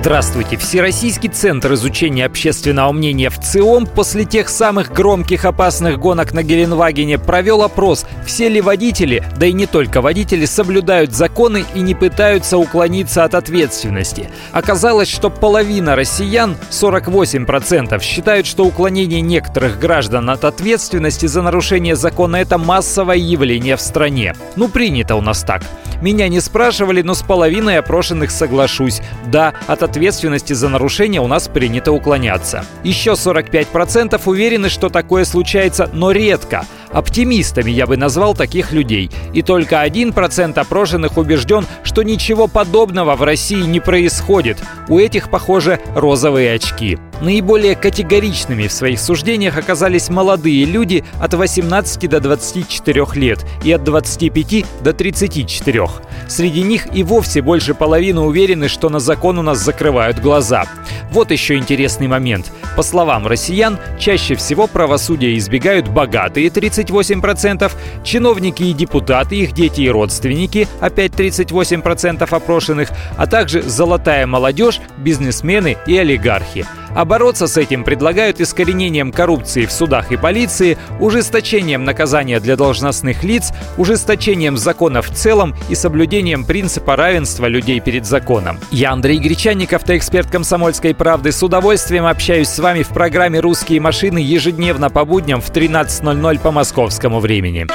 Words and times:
Здравствуйте! 0.00 0.56
Всероссийский 0.56 1.28
центр 1.28 1.74
изучения 1.74 2.24
общественного 2.24 2.90
мнения 2.90 3.28
в 3.28 3.38
ЦИОМ 3.38 3.86
после 3.86 4.24
тех 4.24 4.48
самых 4.48 4.92
громких 4.92 5.44
опасных 5.44 5.98
гонок 5.98 6.32
на 6.32 6.42
Геленвагене 6.42 7.18
провел 7.18 7.62
опрос, 7.62 8.06
все 8.24 8.48
ли 8.48 8.62
водители, 8.62 9.22
да 9.36 9.44
и 9.44 9.52
не 9.52 9.66
только 9.66 10.00
водители, 10.00 10.46
соблюдают 10.46 11.12
законы 11.12 11.66
и 11.74 11.82
не 11.82 11.94
пытаются 11.94 12.56
уклониться 12.56 13.24
от 13.24 13.34
ответственности. 13.34 14.30
Оказалось, 14.52 15.08
что 15.08 15.28
половина 15.28 15.94
россиян, 15.96 16.56
48%, 16.70 18.00
считают, 18.00 18.46
что 18.46 18.64
уклонение 18.64 19.20
некоторых 19.20 19.78
граждан 19.78 20.30
от 20.30 20.46
ответственности 20.46 21.26
за 21.26 21.42
нарушение 21.42 21.94
закона– 21.94 22.36
это 22.38 22.56
массовое 22.56 23.18
явление 23.18 23.76
в 23.76 23.82
стране. 23.82 24.32
Ну, 24.56 24.68
принято 24.68 25.14
у 25.16 25.20
нас 25.20 25.42
так. 25.42 25.62
Меня 26.00 26.28
не 26.28 26.40
спрашивали, 26.40 27.02
но 27.02 27.14
с 27.14 27.22
половиной 27.22 27.78
опрошенных 27.78 28.30
соглашусь. 28.30 29.00
Да, 29.26 29.52
от 29.66 29.82
ответственности 29.82 30.52
за 30.52 30.68
нарушение 30.68 31.20
у 31.20 31.26
нас 31.26 31.48
принято 31.48 31.92
уклоняться. 31.92 32.64
Еще 32.84 33.12
45% 33.12 34.20
уверены, 34.24 34.68
что 34.68 34.88
такое 34.88 35.24
случается, 35.24 35.90
но 35.92 36.10
редко. 36.12 36.64
Оптимистами 36.92 37.70
я 37.70 37.86
бы 37.86 37.96
назвал 37.96 38.34
таких 38.34 38.72
людей. 38.72 39.10
И 39.32 39.42
только 39.42 39.84
1% 39.84 40.58
опрошенных 40.58 41.18
убежден, 41.18 41.66
что 41.84 42.02
ничего 42.02 42.48
подобного 42.48 43.14
в 43.14 43.22
России 43.22 43.62
не 43.62 43.80
происходит. 43.80 44.58
У 44.88 44.98
этих, 44.98 45.30
похоже, 45.30 45.80
розовые 45.94 46.54
очки. 46.54 46.98
Наиболее 47.20 47.76
категоричными 47.76 48.66
в 48.66 48.72
своих 48.72 48.98
суждениях 48.98 49.58
оказались 49.58 50.08
молодые 50.08 50.64
люди 50.64 51.04
от 51.20 51.34
18 51.34 52.08
до 52.08 52.18
24 52.18 53.06
лет 53.14 53.44
и 53.62 53.72
от 53.72 53.84
25 53.84 54.64
до 54.82 54.94
34. 54.94 55.86
Среди 56.28 56.62
них 56.62 56.94
и 56.94 57.02
вовсе 57.02 57.42
больше 57.42 57.74
половины 57.74 58.22
уверены, 58.22 58.68
что 58.68 58.88
на 58.88 59.00
закон 59.00 59.38
у 59.38 59.42
нас 59.42 59.58
закрывают 59.58 60.18
глаза. 60.18 60.64
Вот 61.12 61.30
еще 61.30 61.56
интересный 61.56 62.08
момент. 62.08 62.50
По 62.76 62.82
словам 62.82 63.26
россиян, 63.26 63.78
чаще 63.98 64.34
всего 64.34 64.66
правосудия 64.66 65.36
избегают 65.36 65.88
богатые 65.88 66.48
38%, 66.48 67.70
чиновники 68.02 68.62
и 68.62 68.72
депутаты, 68.72 69.36
их 69.36 69.52
дети 69.52 69.82
и 69.82 69.90
родственники, 69.90 70.66
опять 70.80 71.12
38% 71.12 72.26
опрошенных, 72.34 72.90
а 73.18 73.26
также 73.26 73.62
золотая 73.62 74.26
молодежь, 74.26 74.80
бизнесмены 74.98 75.76
и 75.86 75.98
олигархи. 75.98 76.64
А 76.94 77.04
бороться 77.04 77.46
с 77.46 77.56
этим 77.56 77.84
предлагают 77.84 78.40
искоренением 78.40 79.12
коррупции 79.12 79.66
в 79.66 79.72
судах 79.72 80.12
и 80.12 80.16
полиции, 80.16 80.78
ужесточением 80.98 81.84
наказания 81.84 82.40
для 82.40 82.56
должностных 82.56 83.22
лиц, 83.24 83.52
ужесточением 83.76 84.56
законов 84.56 85.10
в 85.10 85.14
целом 85.14 85.54
и 85.68 85.74
соблюдением 85.74 86.44
принципа 86.44 86.96
равенства 86.96 87.46
людей 87.46 87.80
перед 87.80 88.06
законом. 88.06 88.58
Я 88.70 88.92
Андрей 88.92 89.18
Гречанник, 89.18 89.72
автоэксперт 89.72 90.30
«Комсомольской 90.30 90.94
правды». 90.94 91.32
С 91.32 91.42
удовольствием 91.42 92.06
общаюсь 92.06 92.48
с 92.48 92.58
вами 92.58 92.82
в 92.82 92.88
программе 92.88 93.40
«Русские 93.40 93.80
машины» 93.80 94.18
ежедневно 94.18 94.90
по 94.90 95.04
будням 95.04 95.40
в 95.40 95.50
13.00 95.50 96.40
по 96.40 96.50
московскому 96.50 97.20
времени. 97.20 97.66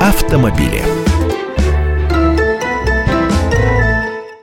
Автомобили. 0.00 1.01